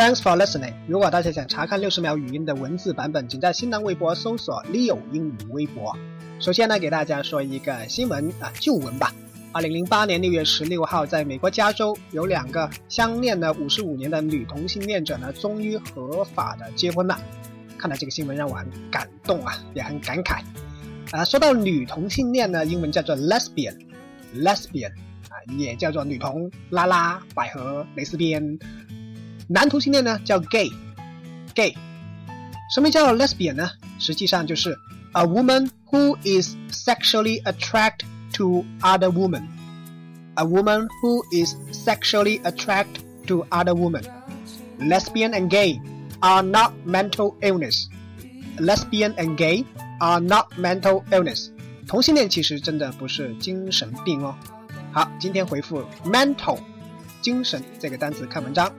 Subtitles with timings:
[0.00, 0.72] Thanks for listening。
[0.88, 5.94] 如果大家想查看六十秒语音的文字版本，请在新浪微博搜索 Leo 英语微博。
[6.38, 9.12] 首先呢，给大家说一个新闻啊，旧闻吧。
[9.52, 17.20] 二零零八年六月十六号，在美国加州，有两个相恋了五十五年的女同性恋者呢，终于合法的结婚了。
[17.76, 20.40] 看到这个新闻，让我很感动啊，也很感慨。
[21.10, 24.92] 啊，说到女同性恋呢，英文叫做 lesbian，lesbian
[25.28, 28.58] 啊，也叫做女同、拉拉、百合、蕾丝边。
[29.49, 31.75] 男同性恋呢叫 gay，gay，
[32.73, 33.69] 什么叫 lesbian 呢？
[33.99, 34.77] 实际上就是
[35.13, 43.45] a woman who is sexually attracted to other women。a woman who is sexually attracted to
[43.49, 44.03] other women.
[44.79, 45.79] Lesbian and gay
[46.19, 47.87] are not mental illness.
[48.57, 49.65] Lesbian and gay
[49.99, 51.49] are not mental illness.
[51.87, 54.35] 同性恋其实真的不是精神病哦。
[54.91, 56.59] 好，今天回复 mental
[57.21, 58.71] 精神这个单词看文章。